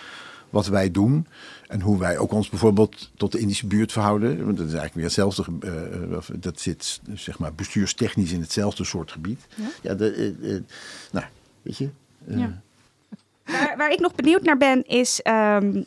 [0.51, 1.27] wat wij doen.
[1.67, 4.45] En hoe wij ook ons bijvoorbeeld tot de Indische buurt verhouden.
[4.45, 5.45] Want dat is eigenlijk weer hetzelfde.
[5.63, 9.47] Uh, dat zit zeg maar bestuurstechnisch in hetzelfde soort gebied.
[9.55, 10.59] Ja, ja de, uh,
[11.11, 11.25] nou,
[11.61, 11.89] weet je.
[12.25, 12.61] Ja.
[13.45, 15.85] Waar, waar, ik nog benieuwd naar ben, is um,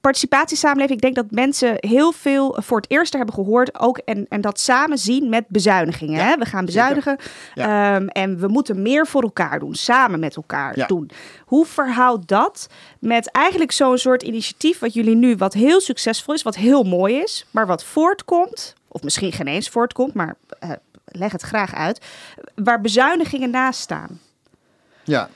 [0.00, 3.78] participatiesamenleving, ik denk dat mensen heel veel voor het eerst hebben gehoord.
[3.80, 6.24] Ook en, en dat samen zien met bezuinigingen.
[6.24, 6.36] hè?
[6.36, 7.16] We gaan bezuinigen
[7.54, 9.74] ehm, en we moeten meer voor elkaar doen.
[9.74, 11.10] Samen met elkaar doen.
[11.44, 12.66] Hoe verhoudt dat
[12.98, 17.16] met eigenlijk zo'n soort initiatief wat jullie nu, wat heel succesvol is, wat heel mooi
[17.16, 20.70] is, maar wat voortkomt, of misschien geen eens voortkomt, maar uh,
[21.04, 22.00] leg het graag uit,
[22.54, 24.20] waar bezuinigingen naast staan?
[25.04, 25.28] Ja,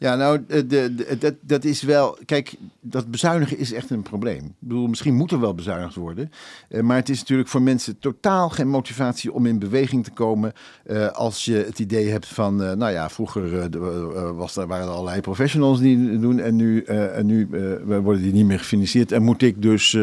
[0.00, 2.18] Ja, nou, de, dat, is wel.
[2.24, 4.44] Kijk, dat bezuinigen is echt een probleem.
[4.44, 6.30] Ik bedoel, misschien moet er wel bezuinigd worden.
[6.68, 10.52] eh, maar het is natuurlijk voor mensen totaal geen motivatie om in beweging te komen.
[10.84, 12.62] eh, als je het idee hebt van.
[12.62, 16.38] eh, nou ja, vroeger eh, eh, was waren er allerlei professionals die doen.
[16.40, 19.12] En nu, eh, en nu eh, worden die niet meer gefinancierd.
[19.12, 19.96] En moet ik dus.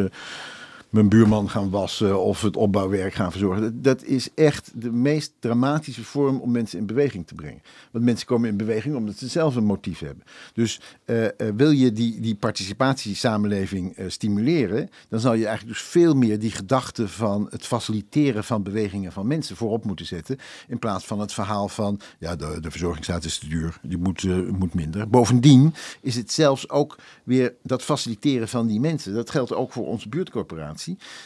[0.89, 3.81] Mijn buurman gaan wassen of het opbouwwerk gaan verzorgen.
[3.81, 7.61] Dat, is echt de meest dramatische vorm om mensen in beweging te brengen.
[7.91, 10.23] Want mensen komen in beweging omdat ze zelf een motief hebben.
[10.53, 15.87] Dus eh, eh, wil je die, die participatiesamenleving eh, stimuleren, dan zal je eigenlijk dus
[15.87, 20.37] veel meer die gedachte van het faciliteren van bewegingen van mensen voorop moeten zetten.
[20.67, 24.23] In plaats van het verhaal van ja, de, de verzorgingsstaat is te duur, die moet,
[24.51, 25.09] moet minder.
[25.09, 29.13] Bovendien is het zelfs ook weer dat faciliteren van die mensen.
[29.13, 30.74] Dat geldt ook voor onze buurtcorporatie.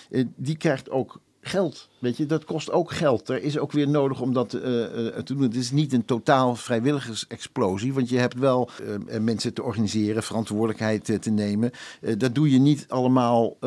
[0.09, 1.87] Eh, die krijgt ook geld.
[1.99, 3.29] Weet je, dat kost ook geld.
[3.29, 5.41] Er is ook weer nodig om dat eh, te doen.
[5.41, 8.69] Het is niet een totaal vrijwilligersexplosie, want je hebt wel
[9.07, 11.71] eh, mensen te organiseren, verantwoordelijkheid te nemen.
[12.17, 13.57] Dat doe je niet allemaal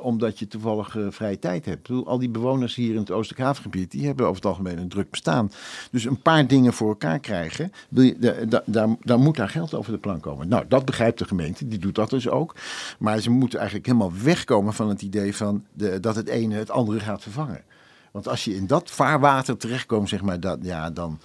[0.00, 1.88] omdat je toevallig vrije tijd hebt.
[2.04, 5.10] Al die bewoners hier in het Oostelijk Havengebied, die hebben over het algemeen een druk
[5.10, 5.52] bestaan.
[5.90, 9.48] Dus een paar dingen voor elkaar krijgen, wil je, da- da- daar, daar moet daar
[9.48, 10.48] geld over de plank komen.
[10.48, 12.54] Nou, dat begrijpt de gemeente, die doet dat dus ook.
[12.98, 16.70] Maar ze moeten eigenlijk helemaal wegkomen van het idee van de, dat het ene het
[16.70, 17.64] andere gaat vervangen.
[18.12, 21.20] Want als je in dat vaarwater terechtkomt, zeg maar, dat, ja, dan,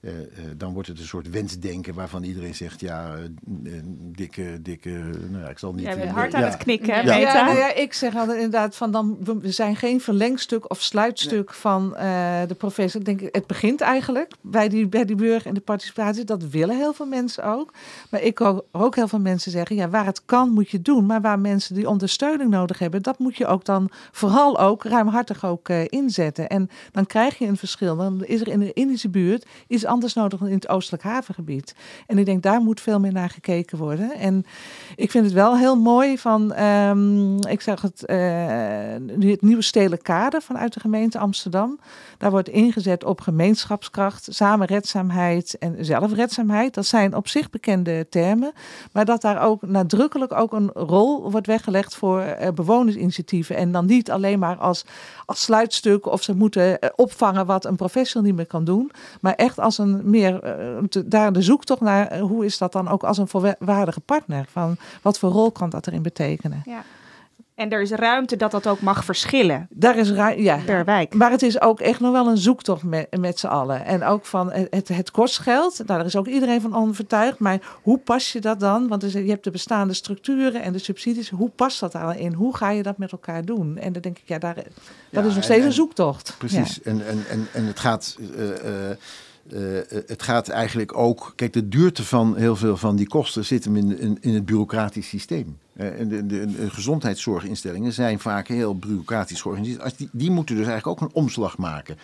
[0.00, 4.88] eh, eh, dan wordt het een soort wensdenken waarvan iedereen zegt, ja, eh, dikke, dikke,
[5.30, 5.86] nou ja, ik zal niet...
[5.86, 6.46] Eh, hard aan ja.
[6.46, 7.16] het knikken, hè, Ja.
[7.16, 11.54] Ja, nou ja, ik zeg altijd inderdaad van dan, we- zijn geen verlengstuk of sluitstuk
[11.54, 13.00] van eh, de professor.
[13.00, 16.24] Ik denk, het begint eigenlijk bij die, bij die burger en de participatie.
[16.24, 17.72] Dat willen heel veel mensen ook.
[18.10, 21.06] Maar ik hoor ook heel veel mensen zeggen, ja, waar het kan moet je doen.
[21.06, 25.44] Maar waar mensen die ondersteuning nodig hebben, dat moet je ook dan vooral ook ruimhartig
[25.44, 26.48] ook eh, inzetten.
[26.48, 27.96] En dan krijg je een verschil.
[27.96, 31.74] Dan is er in de Indische buurt iets anders nodig dan in het Oostelijk Havengebied.
[32.06, 34.10] En ik denk, daar moet veel meer naar gekeken worden.
[34.12, 34.44] En
[34.96, 38.18] ik vind het wel heel mooi van, ehm, ik zag het, eh,
[39.18, 41.78] het nieuwe stedelijk kader vanuit de gemeente Amsterdam.
[42.18, 46.74] Daar wordt ingezet op gemeenschapskracht, samenredzaamheid en zelfredzaamheid.
[46.74, 48.52] Dat zijn op zich bekende termen.
[48.92, 53.56] Maar dat daar ook nadrukkelijk ook een rol wordt weggelegd voor eh, bewonersinitiatieven.
[53.56, 54.84] En dan niet alleen maar als,
[55.26, 58.90] als sluitstuk of ze moeten eh, opvangen wat een professional niet meer kan doen.
[59.20, 62.72] Maar echt als een meer, eh, te- daar de zoektocht naar eh, hoe is dat
[62.72, 64.44] dan ook als een volwaardige partner.
[64.50, 66.62] Van wat voor rol kan dat erin betekenen?
[66.64, 66.82] Ja.
[67.54, 70.56] En er is ruimte dat dat ook mag verschillen Daar is ja.
[70.64, 71.14] per wijk.
[71.14, 73.84] Maar het is ook echt nog wel een zoektocht met, met z'n allen.
[73.84, 75.76] En ook van het, het, het kost geld.
[75.76, 77.38] Nou, daar is ook iedereen van overtuigd.
[77.38, 78.88] Maar hoe pas je dat dan?
[78.88, 81.30] Want je hebt de bestaande structuren en de subsidies.
[81.30, 82.32] Hoe past dat daarin?
[82.32, 83.76] Hoe ga je dat met elkaar doen?
[83.78, 84.64] En dan denk ik, ja, daar, dat
[85.10, 86.34] Ja, is nog steeds en- een zoektocht.
[86.38, 86.82] Precies.
[86.82, 88.16] En, en, en, en het gaat.
[88.36, 88.96] eh, eh,
[89.52, 91.32] eh, het gaat eigenlijk ook.
[91.36, 94.44] Kijk, de duurte van heel veel van die kosten zit hem in, in, in het
[94.44, 95.58] bureaucratisch systeem.
[95.80, 99.98] Eh, en de, de, gezondheidszorginstellingen zijn vaak heel bureaucratisch georganiseerd.
[99.98, 101.98] Die, die moeten dus eigenlijk ook een omslag maken.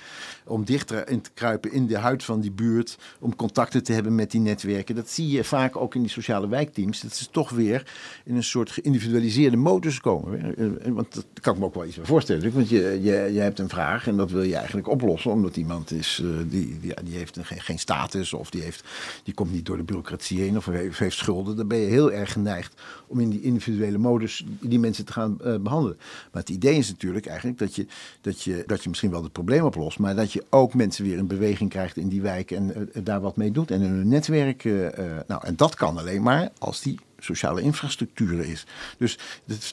[0.45, 2.99] Om dichter in te kruipen in de huid van die buurt.
[3.19, 4.95] Om contacten te hebben met die netwerken.
[4.95, 7.01] Dat zie je vaak ook in die sociale wijkteams.
[7.01, 7.87] Dat ze toch weer
[8.25, 10.57] in een soort geïndividualiseerde modus komen.
[10.57, 12.53] Eh, eh, Want dat kan ik me ook wel iets bij voorstellen.
[12.53, 15.31] Want je, je, je hebt een vraag en dat wil je eigenlijk oplossen.
[15.31, 18.33] Omdat iemand is, die, die, die heeft een, geen, status.
[18.33, 18.85] Of die, heeft,
[19.23, 20.57] die komt niet door de bureaucratie heen.
[20.57, 21.57] Of heeft, heeft schulden.
[21.57, 22.75] Dan ben je heel erg geneigd
[23.07, 23.65] om in die individuele
[23.99, 25.97] modus die mensen te gaan eh, behandelen.
[26.33, 27.87] Maar het idee is natuurlijk eigenlijk dat je,
[28.21, 29.99] dat, je, dat je misschien wel het probleem oplost.
[29.99, 32.51] Maar dat je ook mensen weer in beweging krijgt in die wijk.
[32.51, 33.71] En eh, daar wat mee doet.
[33.71, 34.65] En in hun netwerk.
[34.65, 38.67] eh, eh, nou, en dat kan alleen maar als die sociale infrastructuur is.
[38.99, 39.19] Dus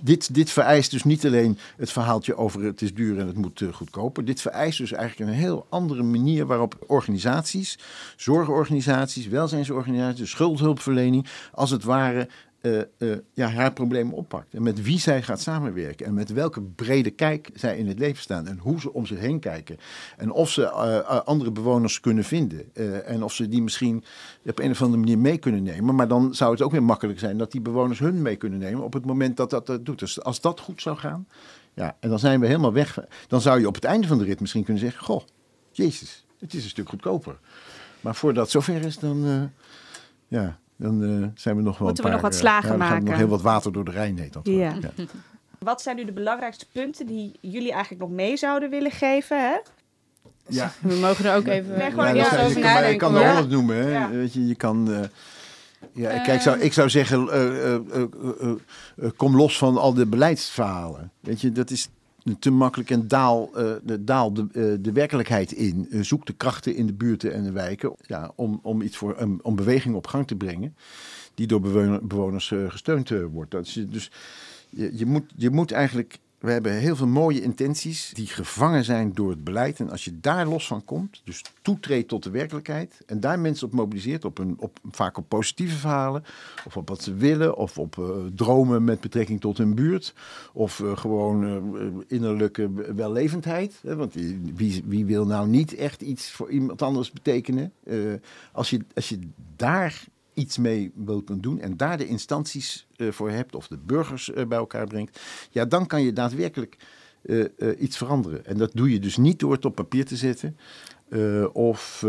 [0.02, 3.62] dit, dit, vereist dus niet alleen het verhaaltje over het is duur en het moet
[3.62, 4.26] eh, goedkoper.
[4.26, 7.80] Dit vereist dus eigenlijk een heel andere manier waarop organisaties,
[8.16, 12.28] zorgorganisaties, welzijnsorganisaties, schuldhulpverlening, als het ware
[12.64, 14.54] eh, eh, ja, haar problemen oppakt.
[14.54, 16.06] En met wie zij gaat samenwerken.
[16.06, 18.48] En met welke brede kijk zij in het leven staan.
[18.48, 19.78] En hoe ze om zich heen kijken.
[20.18, 22.76] En of ze eh, andere bewoners kunnen vinden.
[23.06, 24.04] En of ze die misschien
[24.46, 25.96] op een of andere manier mee kunnen nemen.
[25.96, 28.84] Maar dan zou het ook weer makkelijk zijn dat die bewoners hun mee kunnen nemen.
[28.84, 30.00] op het moment dat dat, dat doet.
[30.00, 31.28] Dus als dat goed zou gaan.
[31.74, 33.00] Ja, en dan zijn we helemaal weg.
[33.28, 35.22] Dan zou je op het einde van de rit misschien kunnen zeggen: Goh,
[35.72, 37.40] Jezus, het is een stuk goedkoper.
[38.02, 39.52] Maar voordat zover is, dan.
[40.28, 40.62] ja.
[40.78, 42.78] Dan eh, zijn we nog wel Moeten we een nog paar, wat eh, slagen ja,
[42.78, 43.06] dan gaat maken.
[43.10, 44.48] nog heel wat water door de Rijn heet dat.
[44.48, 44.74] Ja.
[44.82, 44.92] Ja.
[45.60, 49.40] Wat zijn nu de belangrijkste punten die jullie eigenlijk nog mee zouden willen geven?
[49.50, 49.56] Hè?
[50.48, 50.72] Ja.
[50.82, 52.98] We mogen er ook even Nee, gewoon Ja, ja, over je kan, maar je nadenken.
[52.98, 53.76] kan er honderd noemen.
[53.76, 53.92] Hè.
[53.92, 54.10] Ja.
[54.10, 54.94] Weet je, je kan.
[54.94, 55.00] eh,
[55.94, 58.02] ja, kijk, zou, ik zou zeggen, eh, eh, eh,
[58.42, 58.52] eh,
[58.98, 61.12] eh, kom los van al de beleidsverhalen.
[61.20, 61.90] Weet je, dat is
[62.40, 65.88] te makkelijk en daal, uh, de, daal de, uh, de werkelijkheid in.
[65.90, 69.28] Uh, zoek de krachten in de buurten en de wijken ja, om, om, iets voor,
[69.42, 70.76] om beweging op gang te brengen
[71.34, 71.62] die door
[72.02, 73.52] bewoners gesteund wordt.
[73.52, 74.12] Dat is, dus
[74.70, 79.14] je, je, moet, je moet eigenlijk we hebben heel veel mooie intenties die gevangen zijn
[79.14, 79.80] door het beleid.
[79.80, 83.68] En als je daar los van komt, dus toetreedt tot de werkelijkheid en daar mensen
[83.68, 86.24] op mobiliseert, op een, op, vaak op positieve verhalen,
[86.66, 90.14] of op wat ze willen, of op uh, dromen met betrekking tot hun buurt,
[90.54, 93.80] of uh, gewoon uh, innerlijke wellevendheid.
[93.82, 93.96] Hè?
[93.96, 94.14] Want
[94.56, 97.74] wie, wie wil nou niet echt iets voor iemand anders betekenen?
[98.52, 99.20] als, je, als je
[99.56, 104.30] daar iets mee wilt doen en daar de instanties uh, voor hebt of de burgers
[104.30, 105.20] uh, bij elkaar brengt,
[105.52, 106.78] ja, dan kan je daadwerkelijk
[107.22, 107.46] uh,
[107.80, 108.46] iets veranderen.
[108.46, 110.58] En dat doe je dus niet door het op papier te zetten
[111.54, 112.06] of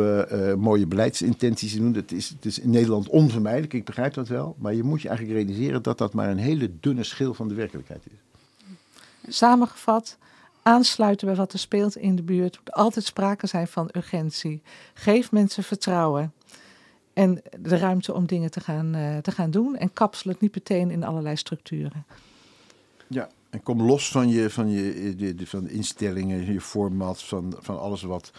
[0.57, 1.93] mooie beleidsintenties te doen.
[1.93, 5.09] Dat is, het is in Nederland onvermijdelijk, ik begrijp dat wel, maar je moet je
[5.09, 9.35] eigenlijk realiseren dat dat maar een hele dunne schil van de werkelijkheid is.
[9.35, 10.19] Samengevat,
[10.63, 12.59] aansluiten bij wat er speelt in de buurt.
[12.59, 14.63] Moet altijd sprake zijn van urgentie.
[14.95, 16.33] Geef mensen vertrouwen.
[17.15, 19.77] En de ruimte om dingen te gaan, uh, te gaan doen.
[19.77, 22.05] En kapsel het niet meteen in allerlei structuren.
[23.07, 27.23] Ja, en kom los van je, van je de, de, van de instellingen, je format,
[27.23, 28.33] van, van alles wat,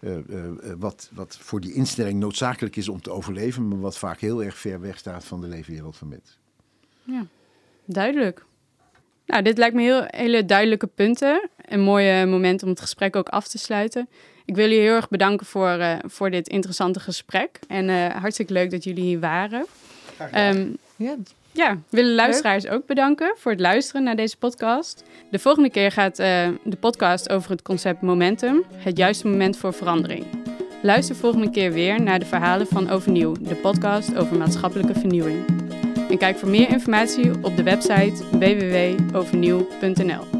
[0.00, 4.20] uh, uh, wat, wat voor die instelling noodzakelijk is om te overleven, maar wat vaak
[4.20, 6.36] heel erg ver weg staat van de leefwereld van mensen.
[7.02, 7.26] Ja,
[7.84, 8.44] duidelijk.
[9.26, 11.48] Nou, dit lijkt me heel hele duidelijke punten.
[11.56, 14.08] Een mooie moment om het gesprek ook af te sluiten.
[14.44, 17.58] Ik wil jullie heel erg bedanken voor, uh, voor dit interessante gesprek.
[17.68, 19.66] En uh, hartstikke leuk dat jullie hier waren.
[20.34, 21.16] Um, ja.
[21.52, 25.02] ja, willen luisteraars ook bedanken voor het luisteren naar deze podcast.
[25.30, 29.72] De volgende keer gaat uh, de podcast over het concept momentum, het juiste moment voor
[29.72, 30.26] verandering.
[30.82, 35.44] Luister volgende keer weer naar de verhalen van Overnieuw, de podcast over maatschappelijke vernieuwing.
[36.10, 40.33] En kijk voor meer informatie op de website www.overnieuw.nl.